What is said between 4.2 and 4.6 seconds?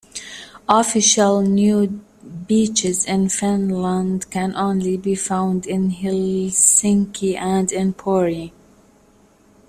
can